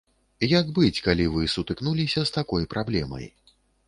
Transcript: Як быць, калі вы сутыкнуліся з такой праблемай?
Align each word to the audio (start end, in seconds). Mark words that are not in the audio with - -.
Як 0.51 0.69
быць, 0.77 1.03
калі 1.07 1.27
вы 1.35 1.43
сутыкнуліся 1.55 2.23
з 2.31 2.35
такой 2.39 2.65
праблемай? 2.73 3.29